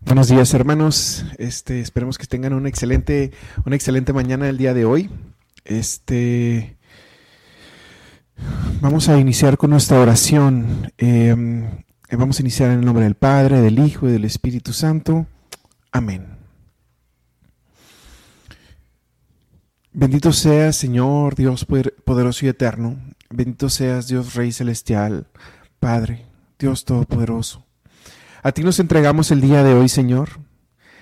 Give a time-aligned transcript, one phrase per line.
[0.00, 1.24] Buenos días, hermanos.
[1.38, 3.32] Este, esperemos que tengan una excelente,
[3.66, 5.10] una excelente mañana el día de hoy.
[5.64, 6.76] Este,
[8.80, 10.92] vamos a iniciar con nuestra oración.
[10.96, 11.82] Em,
[12.12, 15.26] vamos a iniciar en el nombre del Padre, del Hijo y del Espíritu Santo.
[15.90, 16.37] Amén.
[20.00, 21.66] Bendito seas, Señor, Dios
[22.04, 23.00] poderoso y eterno.
[23.30, 25.26] Bendito seas, Dios Rey Celestial,
[25.80, 26.24] Padre,
[26.56, 27.66] Dios Todopoderoso.
[28.44, 30.38] A ti nos entregamos el día de hoy, Señor.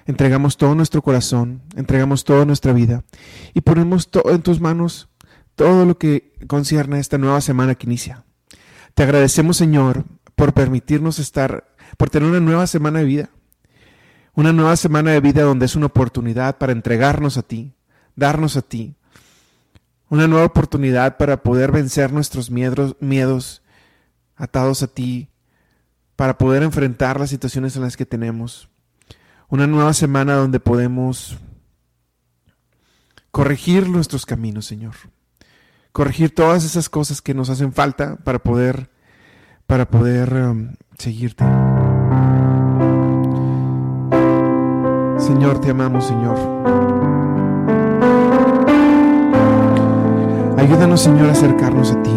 [0.07, 3.05] Entregamos todo nuestro corazón, entregamos toda nuestra vida
[3.53, 5.11] y ponemos todo en tus manos
[5.57, 8.25] todo lo que concierne a esta nueva semana que inicia.
[8.95, 13.29] Te agradecemos, Señor, por permitirnos estar, por tener una nueva semana de vida.
[14.33, 17.75] Una nueva semana de vida donde es una oportunidad para entregarnos a ti,
[18.17, 18.97] darnos a ti.
[20.09, 23.63] Una nueva oportunidad para poder vencer nuestros miedos,
[24.35, 25.29] atados a ti,
[26.17, 28.69] para poder enfrentar las situaciones en las que tenemos.
[29.49, 31.39] Una nueva semana donde podemos
[33.31, 34.95] corregir nuestros caminos, Señor.
[35.93, 38.91] Corregir todas esas cosas que nos hacen falta para poder
[39.67, 41.45] para poder um, seguirte.
[45.19, 47.26] Señor, te amamos, Señor.
[50.67, 52.11] Ayúdanos, Señor, a acercarnos a ti.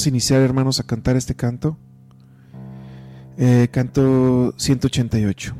[0.00, 1.76] Vamos a iniciar, hermanos, a cantar este canto.
[3.36, 5.54] Eh, canto 188.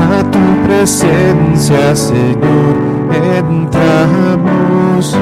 [0.00, 2.74] A tu presencia, Señor,
[3.36, 5.14] entramos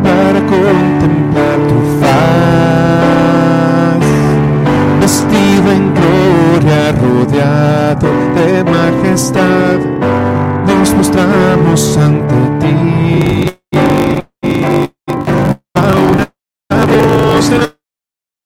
[0.00, 3.18] para contemplar tu faz,
[5.00, 6.03] vestido en
[6.92, 9.78] rodeado de majestad,
[10.66, 12.74] nos mostramos ante ti.
[15.74, 16.32] Ahora
[16.86, 17.50] voz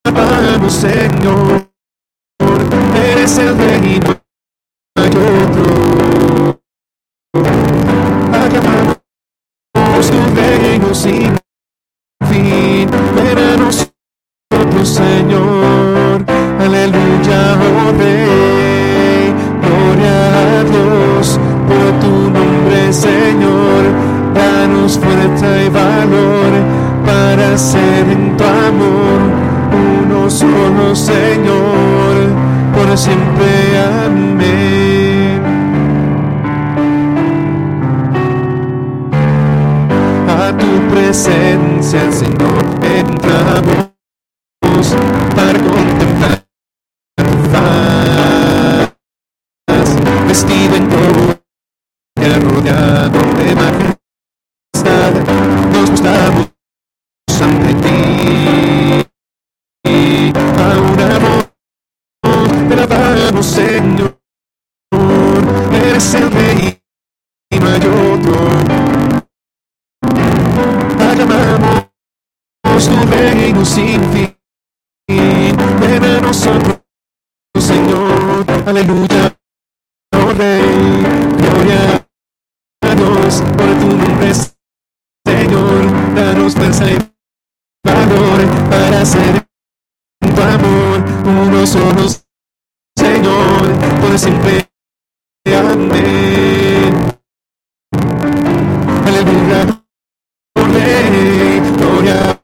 [0.05, 1.71] alabamos, Señor,
[2.95, 4.11] eres el rey, no
[4.97, 6.61] hay otro.
[8.33, 11.37] Acabamos tu reino sin
[12.29, 15.58] fin, ven a nosotros, Señor,
[27.99, 29.19] en tu amor
[29.73, 32.15] uno solo, Señor,
[32.73, 35.41] por siempre, amén.
[40.27, 42.63] A tu presencia, Señor,
[42.97, 43.88] entramos
[63.41, 64.19] Señor,
[65.71, 66.81] eres el rey
[67.49, 68.35] y no hay otro.
[70.99, 71.89] Aclamamos
[72.89, 74.35] tu reino sin fin.
[75.07, 76.81] Ven a nosotros,
[77.57, 79.37] Señor, aleluya,
[80.13, 81.03] oh Rey,
[81.37, 82.05] gloria
[82.81, 84.33] a Dios por tu nombre,
[85.25, 86.85] Señor, danos fuerza
[88.69, 89.38] para ser
[94.19, 94.69] siempre,
[95.45, 96.93] amén.
[99.05, 99.83] Aleluya,
[100.55, 102.43] Rey, gloria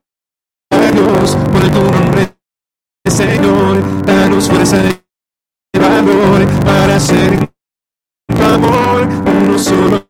[0.71, 2.33] a Dios por tu nombre,
[3.09, 4.77] Señor, danos fuerza
[5.73, 7.49] y valor para ser
[8.27, 9.07] tu amor
[9.43, 10.09] uno solo,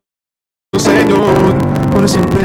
[0.78, 1.58] Señor,
[1.92, 2.45] por siempre.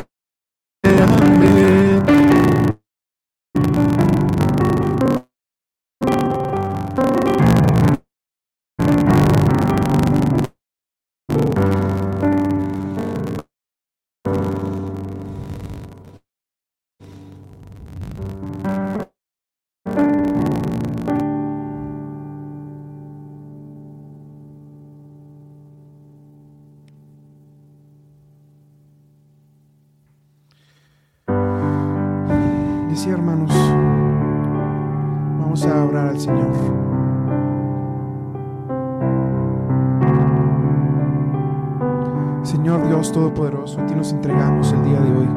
[42.43, 45.29] Señor Dios Todopoderoso, a ti nos entregamos el día de hoy.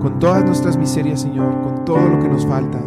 [0.00, 2.78] Con todas nuestras miserias, Señor, con todo lo que nos falta.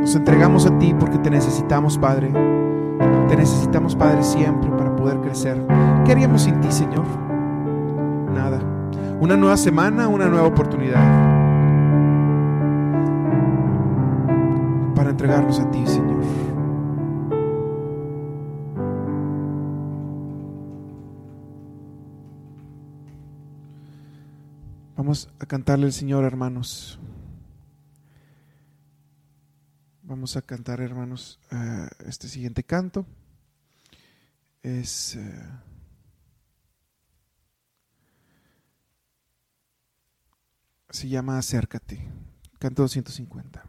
[0.00, 2.32] Nos entregamos a ti porque te necesitamos, Padre.
[3.28, 5.62] Te necesitamos, Padre, siempre para poder crecer.
[6.04, 7.04] ¿Qué haríamos sin ti, Señor?
[8.34, 8.58] Nada.
[9.20, 11.02] Una nueva semana, una nueva oportunidad.
[14.96, 16.07] Para entregarnos a ti, Señor.
[25.08, 26.98] Vamos a cantarle al Señor, hermanos.
[30.02, 33.06] Vamos a cantar, hermanos, uh, este siguiente canto.
[34.62, 35.16] Es...
[35.16, 35.60] Uh,
[40.90, 42.06] se llama Acércate,
[42.58, 43.67] canto 250.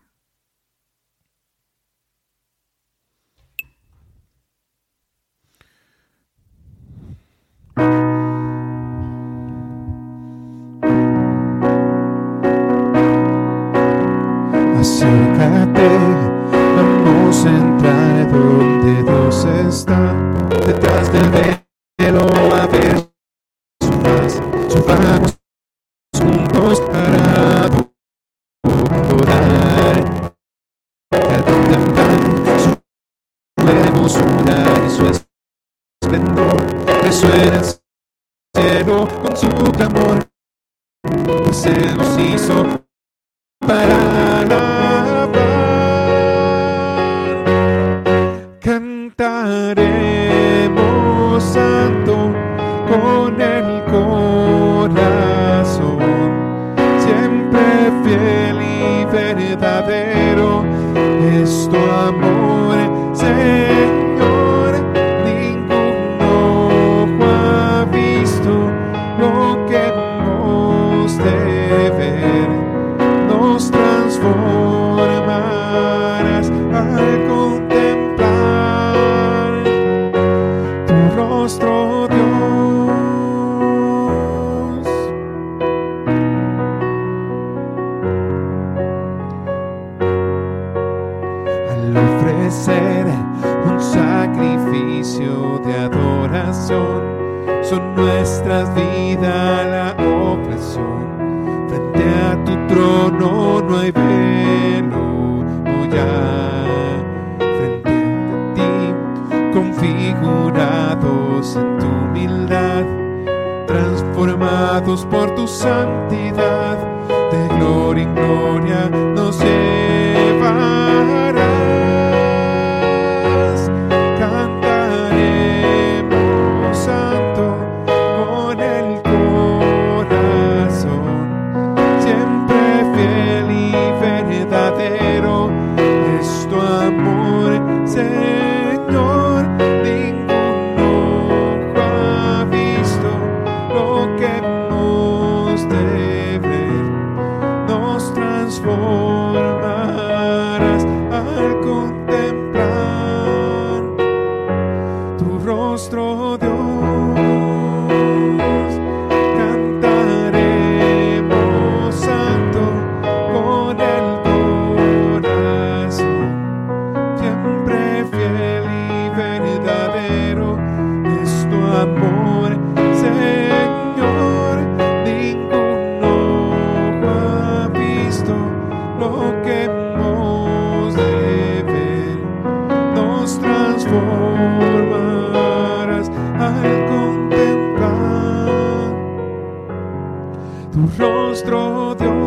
[190.88, 192.20] Rostro, Dios.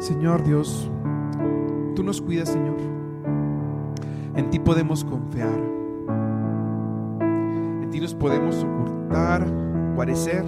[0.00, 0.90] Señor Dios,
[1.94, 2.89] tú nos cuidas, Señor.
[4.64, 5.58] Podemos confiar.
[7.82, 9.46] En ti nos podemos ocultar,
[9.94, 10.44] guarecer,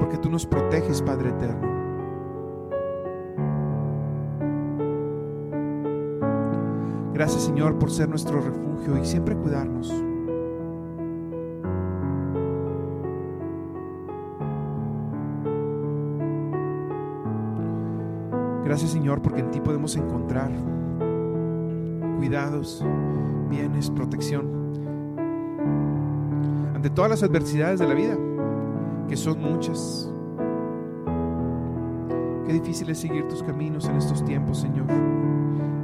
[0.00, 1.76] porque tú nos proteges, Padre eterno.
[7.16, 9.90] Gracias Señor por ser nuestro refugio y siempre cuidarnos.
[18.64, 20.50] Gracias Señor porque en ti podemos encontrar
[22.16, 22.84] cuidados,
[23.48, 24.56] bienes, protección
[26.76, 28.18] ante todas las adversidades de la vida,
[29.08, 30.12] que son muchas.
[32.46, 34.84] Qué difícil es seguir tus caminos en estos tiempos, Señor.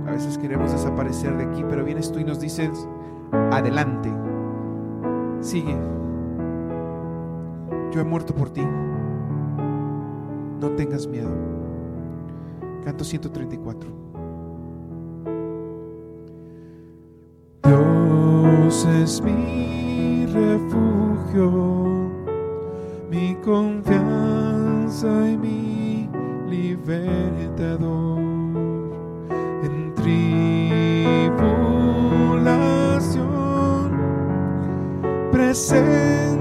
[0.07, 2.87] A veces queremos desaparecer de aquí, pero vienes tú y nos dices,
[3.51, 4.13] adelante,
[5.41, 5.75] sigue.
[7.91, 8.63] Yo he muerto por ti.
[10.61, 11.31] No tengas miedo.
[12.85, 14.02] Canto 134.
[18.85, 22.11] Es mi refugio,
[23.09, 26.09] mi confianza y mi
[26.51, 28.19] libertador.
[29.63, 31.31] En tribulación
[35.31, 36.32] presente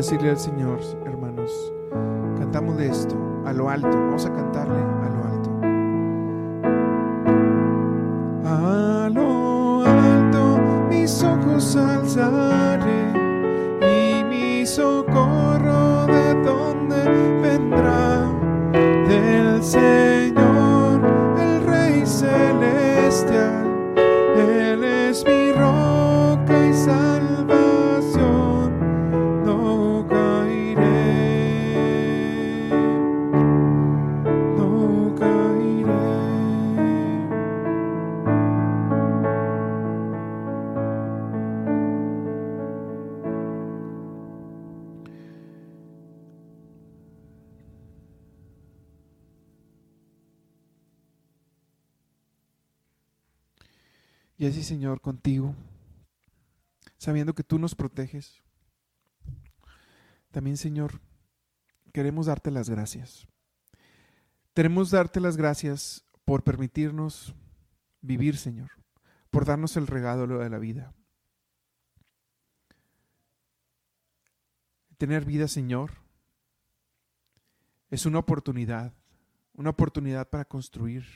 [0.00, 1.50] decirle al Señor, hermanos,
[2.38, 3.14] cantamos de esto
[3.44, 3.90] a lo alto.
[3.90, 4.49] Vamos a cantarle
[54.56, 55.54] Y Señor, contigo,
[56.98, 58.42] sabiendo que tú nos proteges.
[60.32, 61.00] También, Señor,
[61.92, 63.28] queremos darte las gracias.
[64.52, 67.32] Queremos darte las gracias por permitirnos
[68.00, 68.70] vivir, Señor,
[69.30, 70.92] por darnos el regalo de la vida.
[74.98, 75.92] Tener vida, Señor,
[77.88, 78.92] es una oportunidad,
[79.54, 81.06] una oportunidad para construir,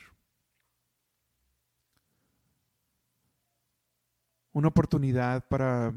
[4.55, 5.93] una oportunidad para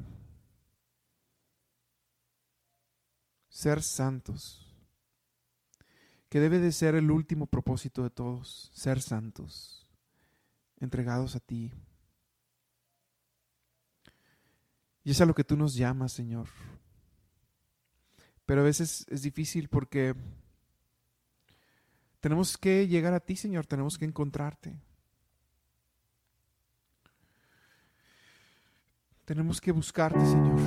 [3.48, 4.66] ser santos,
[6.28, 9.88] que debe de ser el último propósito de todos, ser santos,
[10.80, 11.72] entregados a ti.
[15.04, 16.48] Y es a lo que tú nos llamas, Señor.
[18.44, 20.16] Pero a veces es difícil porque
[22.18, 24.87] tenemos que llegar a ti, Señor, tenemos que encontrarte.
[29.28, 30.58] Tenemos que buscarte, Señor.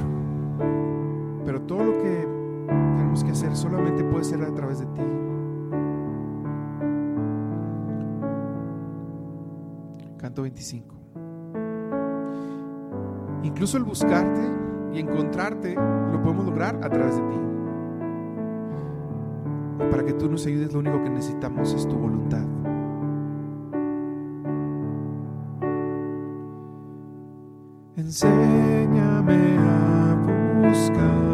[1.44, 2.28] Pero todo lo que
[2.70, 5.02] tenemos que hacer solamente puede ser a través de ti.
[10.20, 10.96] Canto 25.
[13.42, 14.42] Incluso el buscarte
[14.94, 17.40] Y encontrarte lo podemos lograr a través de ti.
[19.80, 22.61] Y para que tú nos ayudes, lo único que necesitamos es tu voluntad.
[27.98, 30.16] Enséñame a
[30.62, 31.31] buscarte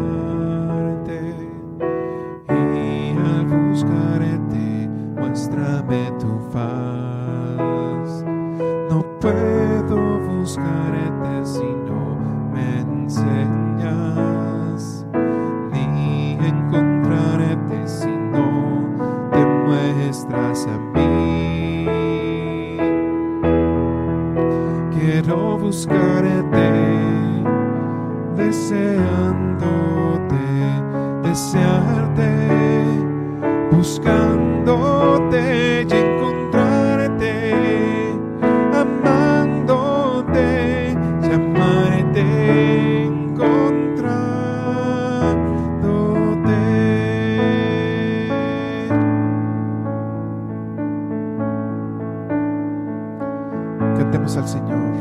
[53.98, 54.94] Cantemos al Señor.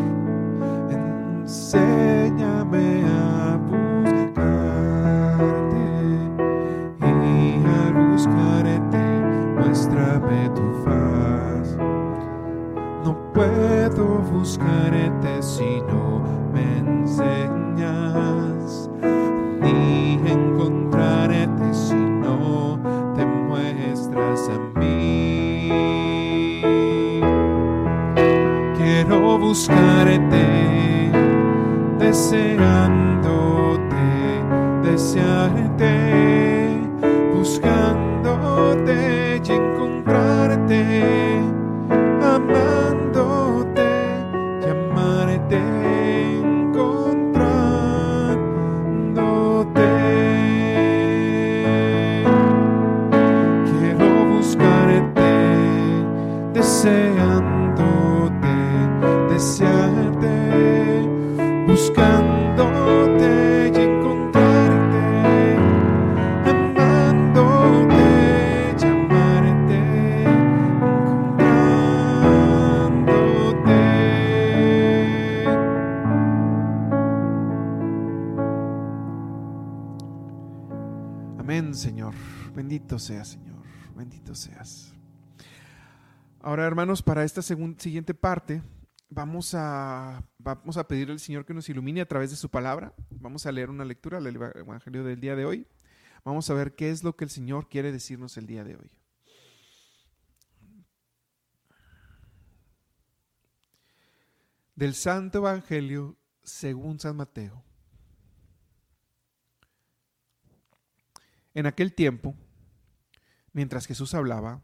[0.89, 4.25] Enséñame a buscarte
[7.01, 8.97] y al buscarte
[9.55, 11.77] muéstrame tu faz.
[13.05, 16.06] No puedo buscarte si no
[29.47, 30.45] buscarte,
[31.99, 33.23] deseándote,
[34.83, 36.06] desearte,
[59.37, 60.33] desearte,
[61.67, 63.31] buscándote
[63.71, 65.03] y encontrarte,
[66.49, 68.05] amándote,
[68.79, 69.77] llamarte,
[70.23, 71.77] encontrándote.
[81.37, 82.15] Amén, Señor.
[82.55, 83.57] Bendito seas, Señor.
[83.95, 84.95] Bendito seas.
[86.41, 88.63] Ahora, hermanos, para esta siguiente parte,
[89.09, 92.93] vamos a, vamos a pedirle al Señor que nos ilumine a través de su palabra.
[93.09, 95.67] Vamos a leer una lectura del eva- Evangelio del día de hoy.
[96.23, 98.91] Vamos a ver qué es lo que el Señor quiere decirnos el día de hoy.
[104.75, 107.63] Del Santo Evangelio según San Mateo.
[111.53, 112.35] En aquel tiempo,
[113.53, 114.61] mientras Jesús hablaba,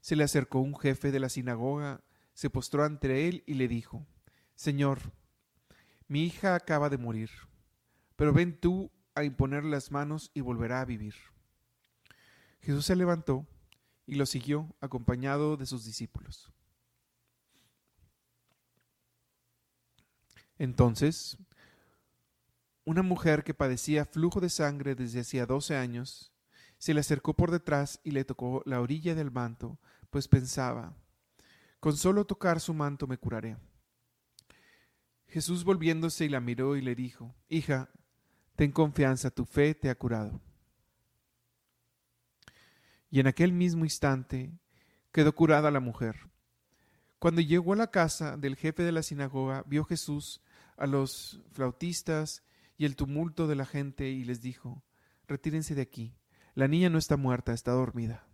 [0.00, 2.02] se le acercó un jefe de la sinagoga,
[2.36, 4.06] se postró ante él y le dijo,
[4.56, 5.00] Señor,
[6.06, 7.30] mi hija acaba de morir,
[8.14, 11.14] pero ven tú a imponer las manos y volverá a vivir.
[12.60, 13.46] Jesús se levantó
[14.04, 16.52] y lo siguió acompañado de sus discípulos.
[20.58, 21.38] Entonces,
[22.84, 26.34] una mujer que padecía flujo de sangre desde hacía doce años,
[26.76, 29.78] se le acercó por detrás y le tocó la orilla del manto,
[30.10, 30.94] pues pensaba,
[31.86, 33.56] con solo tocar su manto me curaré.
[35.28, 37.90] Jesús volviéndose y la miró y le dijo, Hija,
[38.56, 40.40] ten confianza, tu fe te ha curado.
[43.08, 44.50] Y en aquel mismo instante
[45.12, 46.28] quedó curada la mujer.
[47.20, 50.40] Cuando llegó a la casa del jefe de la sinagoga, vio Jesús
[50.76, 52.42] a los flautistas
[52.76, 54.82] y el tumulto de la gente y les dijo,
[55.28, 56.16] Retírense de aquí,
[56.56, 58.25] la niña no está muerta, está dormida.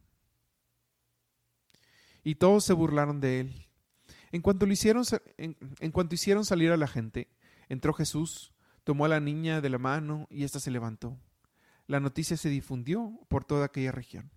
[2.24, 3.66] Y todos se burlaron de él.
[4.30, 5.04] En cuanto, lo hicieron,
[5.36, 7.28] en, cuanto hicieron salir a la gente,
[7.68, 8.52] entró Jesús,
[8.84, 11.18] tomó a la niña de la mano y ésta se levantó.
[11.86, 14.30] La noticia se difundió por toda aquella región.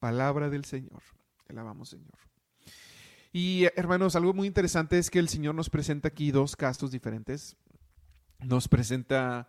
[0.00, 1.02] Palabra del Señor.
[1.46, 2.18] Te alabamos, Señor.
[3.32, 6.90] Y eh, hermanos, algo muy interesante es que el Señor nos presenta aquí dos casos
[6.90, 7.56] diferentes.
[8.40, 9.48] Nos presenta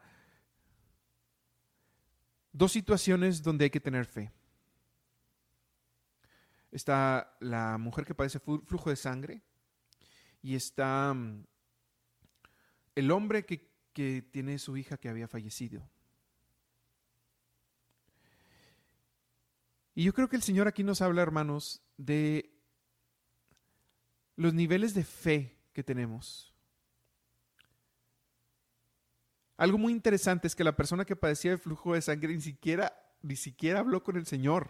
[2.51, 4.31] dos situaciones donde hay que tener fe.
[6.71, 9.41] Está la mujer que padece flu- flujo de sangre
[10.41, 11.45] y está mm,
[12.95, 15.87] el hombre que, que tiene su hija que había fallecido.
[19.95, 22.53] Y yo creo que el Señor aquí nos habla, hermanos, de
[24.35, 26.53] los niveles de fe que tenemos.
[29.57, 32.93] Algo muy interesante es que la persona que padecía de flujo de sangre ni siquiera,
[33.23, 34.69] ni siquiera habló con el Señor.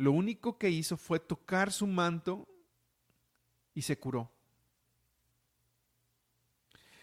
[0.00, 2.48] Lo único que hizo fue tocar su manto
[3.74, 4.32] y se curó.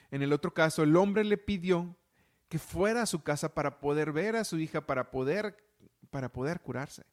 [0.09, 1.95] En el otro caso, el hombre le pidió
[2.49, 5.63] que fuera a su casa para poder ver a su hija, para poder,
[6.09, 7.05] para poder curarse.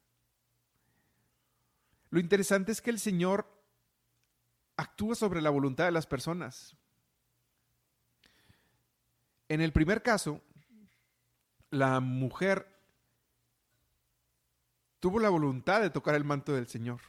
[2.09, 3.47] Lo interesante es que el Señor
[4.77, 6.75] actúa sobre la voluntad de las personas.
[9.49, 10.41] En el primer caso,
[11.69, 12.74] la mujer
[14.99, 17.01] tuvo la voluntad de tocar el manto del Señor.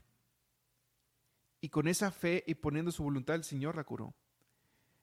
[1.61, 4.15] Y con esa fe y poniendo su voluntad, el Señor la curó.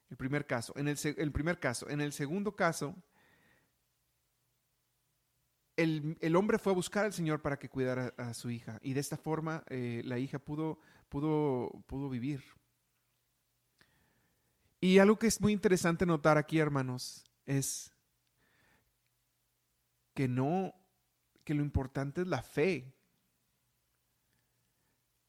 [0.09, 0.73] El primer caso.
[0.77, 1.89] En el, el primer caso.
[1.89, 2.95] En el segundo caso,
[5.75, 8.79] el, hombre fue a buscar al Señor para que cuidara a, su hija.
[8.81, 12.43] Y de esta forma eh, la hija pudo, pudo, pudo vivir.
[14.79, 17.91] Y algo que es muy interesante notar aquí, hermanos, es
[20.13, 20.73] que no,
[21.43, 22.93] que lo importante es la fe.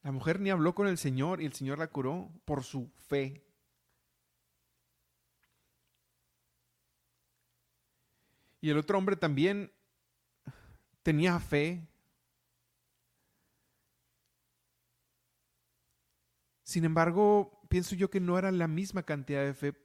[0.03, 3.43] La mujer ni habló con el Señor y el Señor la curó por su fe.
[8.61, 9.73] Y el otro hombre también
[11.03, 11.87] tenía fe.
[16.63, 19.84] Sin embargo, pienso yo que no era la misma cantidad de fe,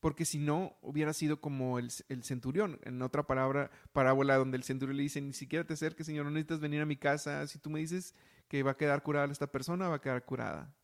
[0.00, 4.96] porque si no, hubiera sido como el, centurión, en otra palabra, parábola donde el centurión
[4.96, 7.70] le dice, ni siquiera te acerques, Señor, no necesitas venir a mi casa, si tú
[7.70, 8.14] me dices
[8.48, 10.74] que va a quedar curada esta persona, va a quedar curada.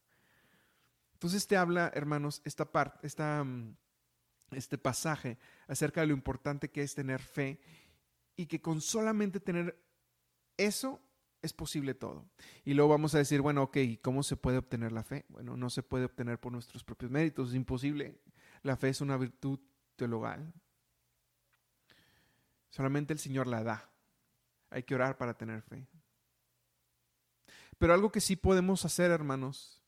[1.15, 3.75] Entonces te habla, hermanos, esta parte, esta mm,
[4.53, 7.59] este pasaje acerca de lo importante que es tener fe
[8.37, 9.79] y que con solamente tener
[10.57, 11.01] eso
[11.43, 12.29] es posible todo.
[12.65, 15.25] Y luego vamos a decir, bueno, ok, ¿cómo se puede obtener la fe?
[15.29, 18.21] Bueno, no se puede obtener por nuestros propios méritos, es imposible.
[18.67, 19.61] La fe es una virtud
[19.95, 20.53] teologal.
[22.69, 23.89] Solamente el Señor la da.
[24.71, 25.87] Hay que orar para tener fe.
[27.79, 29.81] Pero algo que sí podemos hacer, hermanos,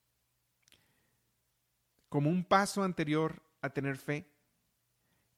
[2.08, 4.30] como un paso anterior a tener fe,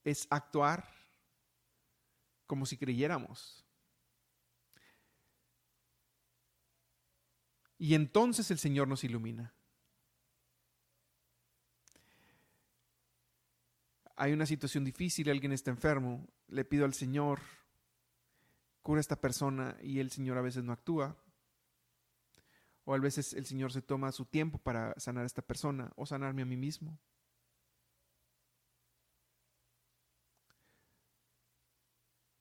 [0.04, 0.86] es actuar
[2.46, 3.64] como si creyéramos.
[7.78, 9.54] Y entonces el Señor nos ilumina.
[14.20, 17.40] Hay una situación difícil, alguien está enfermo, le pido al Señor,
[18.82, 21.16] cura a esta persona y el Señor a veces no actúa.
[22.84, 26.04] O a veces el Señor se toma su tiempo para sanar a esta persona o
[26.04, 26.98] sanarme a mí mismo.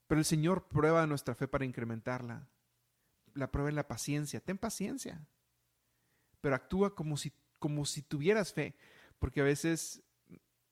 [0.08, 2.50] Pero el Señor prueba nuestra fe para incrementarla.
[3.36, 4.42] La prueba en la paciencia.
[4.42, 5.26] Ten paciencia.
[6.42, 8.76] Pero actúa como si, como si tuvieras fe.
[9.18, 10.04] Porque a veces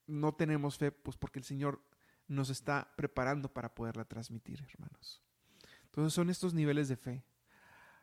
[0.08, 1.82] no tenemos fe, pues porque el Señor
[2.28, 5.22] nos está preparando para poderla transmitir, hermanos.
[5.86, 7.24] Entonces son estos niveles de fe.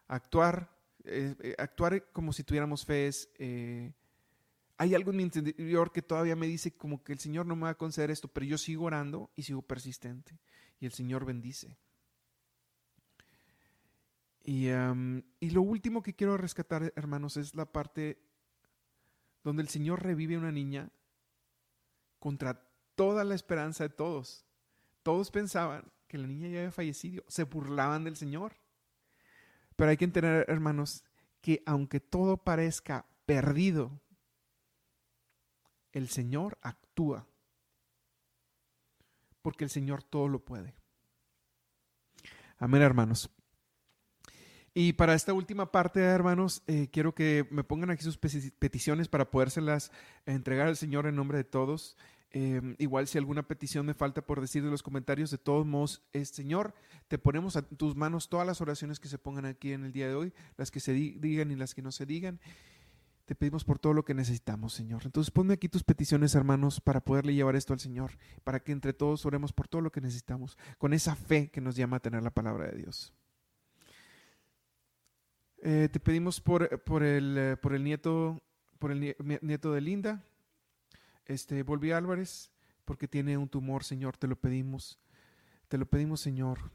[0.09, 0.71] Actuar,
[1.05, 3.93] eh, eh, actuar como si tuviéramos fe es eh,
[4.77, 7.63] hay algo en mi interior que todavía me dice como que el Señor no me
[7.63, 10.41] va a conceder esto, pero yo sigo orando y sigo persistente.
[10.81, 11.79] Y el Señor bendice.
[14.43, 18.19] Y, y lo último que quiero rescatar, hermanos, es la parte
[19.45, 20.91] donde el Señor revive a una niña
[22.25, 22.59] contra
[22.95, 24.47] toda la esperanza de todos.
[25.03, 28.55] Todos pensaban que la niña ya había fallecido, se burlaban del Señor.
[29.77, 31.05] Pero hay que entender, hermanos,
[31.43, 34.01] que aunque todo parezca perdido,
[35.93, 37.27] el Señor actúa,
[39.43, 40.75] porque el Señor todo lo puede.
[42.57, 43.31] Amén, hermanos.
[44.73, 49.31] Y para esta última parte, hermanos, eh, quiero que me pongan aquí sus peticiones para
[49.31, 49.93] podérselas
[50.25, 51.97] entregar al Señor en nombre de todos.
[52.37, 56.03] Em, igual si alguna petición me falta por decir de los comentarios, de todos modos,
[56.13, 56.75] es, Señor,
[57.07, 60.09] te ponemos a tus manos todas las oraciones que se pongan aquí en el día
[60.09, 62.41] de hoy, las que se digan y las que no se digan.
[63.25, 65.03] Te pedimos por todo lo que necesitamos, Señor.
[65.05, 68.93] Entonces ponme aquí tus peticiones, hermanos, para poderle llevar esto al Señor, para que entre
[68.93, 72.25] todos oremos por todo lo que necesitamos, con esa fe que nos llama a tener
[72.25, 73.15] la palabra de Dios.
[75.63, 78.43] Eh, te pedimos por, por, el, eh, por el nieto,
[78.81, 80.25] por el nieto de Linda,
[81.27, 82.51] este Volví Álvarez,
[82.85, 84.99] porque tiene un tumor, Señor, te lo pedimos.
[85.69, 86.71] Te lo pedimos, Señor.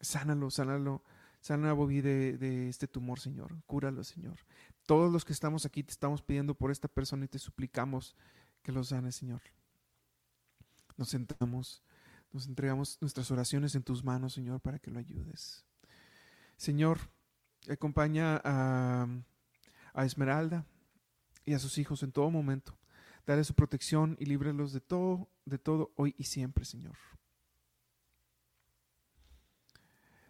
[0.00, 1.02] Sánalo, sánalo
[1.44, 3.54] Sana a Bobby de, este tumor, Señor.
[3.66, 4.38] Cúralo, Señor.
[4.86, 8.16] Todos los que estamos aquí te estamos pidiendo por esta persona y te suplicamos
[8.62, 9.42] que lo sane, Señor.
[10.96, 11.82] Nos sentamos,
[12.32, 15.66] nos entregamos nuestras oraciones en tus manos, Señor, para que lo ayudes.
[16.56, 16.98] Señor,
[17.68, 19.06] acompaña a,
[19.92, 20.64] a Esmeralda
[21.44, 22.74] y a sus hijos en todo momento.
[23.26, 26.96] Dale su protección y líbralos de todo, de todo hoy y siempre, Señor.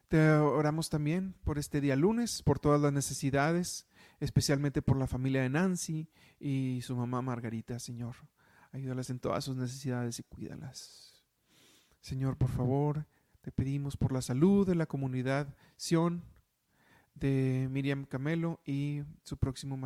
[0.08, 3.86] Te oramos también por este día lunes, por todas las necesidades,
[4.20, 8.14] especialmente por la familia de Nancy y su mamá Margarita, Señor.
[8.70, 11.24] Ayúdalas en todas sus necesidades y cuídalas.
[12.00, 13.06] Señor, por favor,
[13.40, 16.22] te pedimos por la salud de la comunidad Sion,
[17.14, 19.78] de Miriam Camelo y su próximo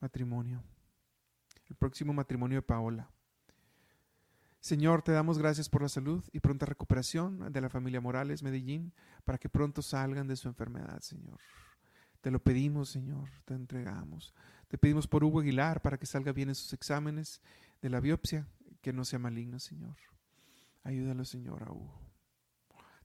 [0.00, 0.62] matrimonio,
[1.72, 3.10] el próximo matrimonio de Paola.
[4.60, 8.92] Señor, te damos gracias por la salud y pronta recuperación de la familia Morales Medellín
[9.24, 11.40] para que pronto salgan de su enfermedad, Señor.
[12.20, 14.34] Te lo pedimos, Señor, te entregamos.
[14.68, 17.40] Te pedimos por Hugo Aguilar para que salga bien en sus exámenes
[17.80, 18.46] de la biopsia,
[18.82, 19.96] que no sea maligno, Señor.
[20.84, 21.98] Ayúdalo, Señor, a Hugo.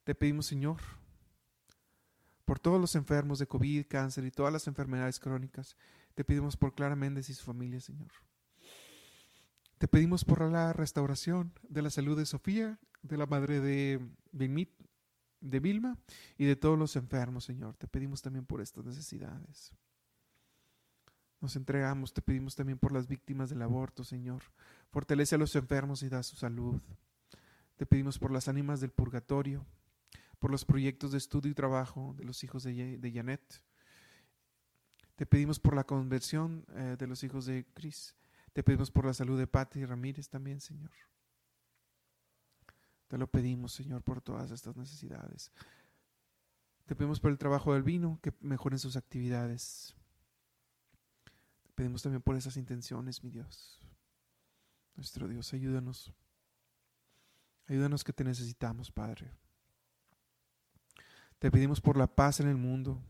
[0.04, 0.82] Te pedimos, Señor,
[2.44, 5.78] por todos los enfermos de COVID, cáncer y todas las enfermedades crónicas.
[6.16, 8.12] Te pedimos por Clara Méndez y su familia, Señor.
[9.78, 14.00] Te pedimos por la restauración de la salud de Sofía, de la madre de,
[14.32, 16.00] de Vilma
[16.36, 17.76] y de todos los enfermos, Señor.
[17.78, 19.72] Te pedimos también por estas necesidades.
[21.40, 24.42] Nos entregamos, te pedimos también por las víctimas del aborto, Señor.
[24.90, 26.82] Fortalece a los enfermos y da su salud.
[27.76, 29.64] Te pedimos por las ánimas del purgatorio,
[30.40, 33.62] por los proyectos de estudio y trabajo de los hijos de, de Janet.
[35.16, 38.16] Te pedimos por la conversión eh, de los hijos de Cris
[38.58, 40.90] te pedimos por la salud de Pati Ramírez también, Señor.
[43.08, 45.52] Te lo pedimos, Señor, por todas estas necesidades.
[46.88, 49.96] Te pedimos por el trabajo del vino, que mejoren sus actividades.
[51.62, 53.80] Te pedimos también por esas intenciones, mi Dios.
[54.96, 56.12] Nuestro Dios, ayúdanos.
[57.68, 59.30] Ayúdanos que te necesitamos, Padre.
[61.38, 63.04] Te pedimos por la paz en el mundo,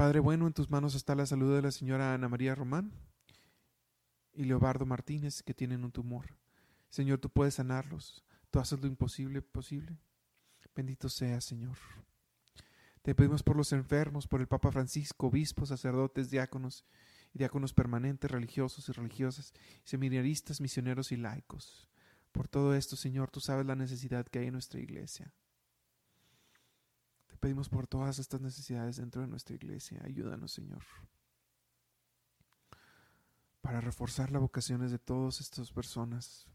[0.00, 2.90] Padre bueno, en tus manos está la salud de la señora Ana María Román
[4.32, 6.38] y Leobardo Martínez, que tienen un tumor.
[6.88, 8.24] Señor, tú puedes sanarlos.
[8.50, 9.98] Tú haces lo imposible posible.
[10.74, 11.76] Bendito seas, Señor.
[13.02, 16.86] Te pedimos por los enfermos, por el Papa Francisco, obispos, sacerdotes, diáconos
[17.34, 19.52] y diáconos permanentes, religiosos y religiosas,
[19.84, 21.90] seminaristas, misioneros y laicos.
[22.32, 25.34] Por todo esto, Señor, tú sabes la necesidad que hay en nuestra iglesia
[27.40, 30.00] pedimos por todas estas necesidades dentro de nuestra iglesia.
[30.04, 30.84] Ayúdanos, Señor,
[33.62, 36.46] para reforzar las vocaciones de todas estas personas,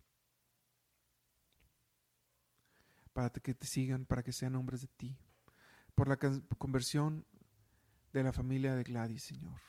[3.13, 5.17] para que te sigan, para que sean hombres de ti,
[5.95, 6.17] por la
[6.57, 7.25] conversión
[8.13, 9.59] de la familia de Gladys, Señor.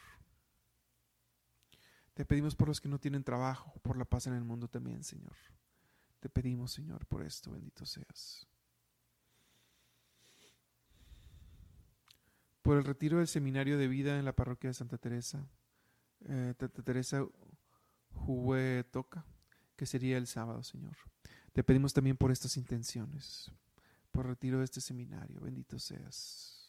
[2.14, 5.04] Te pedimos por los que no tienen trabajo, por la paz en el mundo también,
[5.04, 5.36] Señor.
[6.20, 8.46] Te pedimos, Señor, por esto, bendito seas.
[12.66, 15.48] Por el retiro del seminario de vida en la parroquia de Santa Teresa,
[16.24, 17.24] eh, Santa Teresa
[18.90, 19.24] Toca,
[19.76, 20.96] que sería el sábado, Señor.
[21.52, 23.52] Te pedimos también por estas intenciones,
[24.10, 25.40] por retiro de este seminario.
[25.40, 26.68] Bendito seas.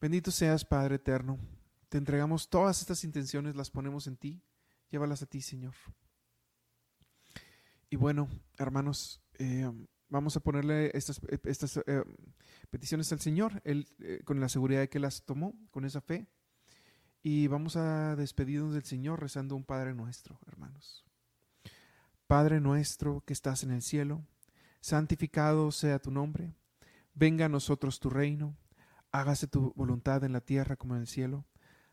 [0.00, 1.38] Bendito seas, Padre eterno.
[1.90, 4.42] Te entregamos todas estas intenciones, las ponemos en ti.
[4.88, 5.74] Llévalas a ti, Señor.
[7.90, 9.70] Y bueno, hermanos, eh,
[10.10, 11.40] vamos a ponerle estas, eh,
[11.86, 12.04] eh,
[12.70, 16.28] peticiones al Señor, él, eh, con la seguridad de que las tomó, con esa fe.
[17.22, 21.04] Y vamos a despedirnos del Señor rezando un Padre nuestro, hermanos.
[22.26, 24.24] Padre nuestro que estás en el cielo,
[24.80, 26.54] santificado sea tu nombre,
[27.14, 28.56] venga a nosotros tu reino,
[29.12, 31.44] hágase tu voluntad en la tierra como en el cielo.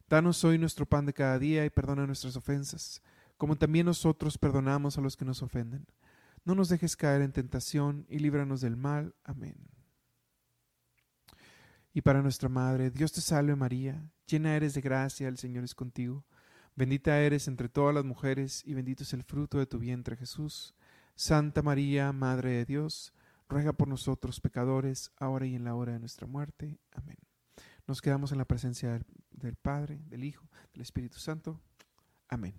[0.07, 3.01] Danos hoy nuestro pan de cada día y perdona nuestras ofensas,
[3.35, 5.85] como también nosotros perdonamos a los que nos ofenden
[6.47, 9.13] no nos dejes caer en tentación y líbranos del mal.
[9.25, 9.57] Amén.
[11.93, 15.75] Y para nuestra Madre, Dios te salve María, llena eres de gracia, el Señor es
[15.75, 16.25] contigo.
[16.73, 20.73] Bendita eres entre todas las mujeres y bendito es el fruto de tu vientre Jesús.
[21.15, 23.13] Santa María, Madre de Dios,
[23.49, 26.79] ruega por nosotros pecadores, ahora y en la hora de nuestra muerte.
[26.93, 27.17] Amén.
[27.87, 31.59] Nos quedamos en la presencia del, del Padre, del Hijo, del Espíritu Santo.
[32.29, 32.53] Amén.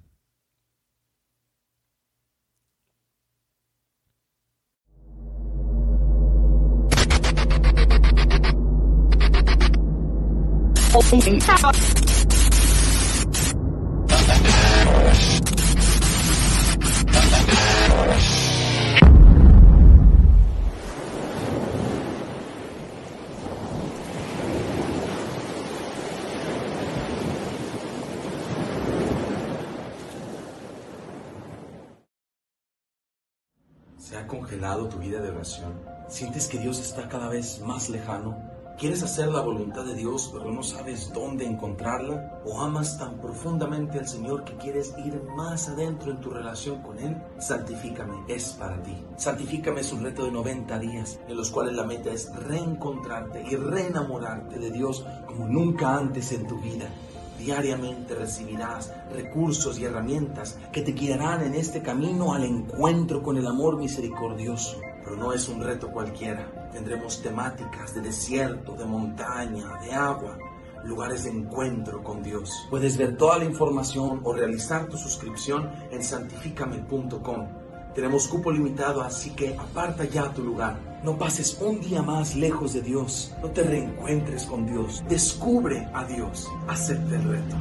[33.99, 35.75] ¿Se ha congelado tu vida de oración?
[36.09, 38.58] ¿Sientes que Dios está cada vez más lejano?
[38.79, 42.41] ¿Quieres hacer la voluntad de Dios pero no sabes dónde encontrarla?
[42.45, 46.97] ¿O amas tan profundamente al Señor que quieres ir más adentro en tu relación con
[47.01, 47.17] Él?
[47.41, 48.97] Santifícame es para ti.
[49.17, 53.57] Santifícame es un reto de 90 días en los cuales la meta es reencontrarte y
[53.57, 56.89] reenamorarte de Dios como nunca antes en tu vida.
[57.37, 63.47] Diariamente recibirás recursos y herramientas que te guiarán en este camino al encuentro con el
[63.49, 66.71] amor misericordioso pero no es un reto cualquiera.
[66.71, 70.37] Tendremos temáticas de desierto, de montaña, de agua,
[70.85, 72.67] lugares de encuentro con Dios.
[72.69, 77.49] Puedes ver toda la información o realizar tu suscripción en santificame.com.
[77.95, 80.79] Tenemos cupo limitado, así que aparta ya tu lugar.
[81.03, 83.35] No pases un día más lejos de Dios.
[83.41, 85.03] No te reencuentres con Dios.
[85.09, 86.47] Descubre a Dios.
[86.69, 87.57] Acepta el reto.